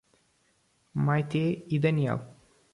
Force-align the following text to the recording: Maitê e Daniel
Maitê 1.05 1.47
e 1.73 1.77
Daniel 1.83 2.19